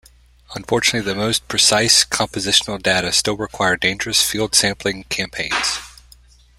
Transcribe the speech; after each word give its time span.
Unfortunately, 0.55 1.05
the 1.07 1.13
most 1.15 1.47
precise 1.47 2.03
compositional 2.03 2.81
data 2.81 3.11
still 3.11 3.37
require 3.37 3.77
dangerous 3.77 4.19
field 4.19 4.55
sampling 4.55 5.03
campaigns. 5.09 5.77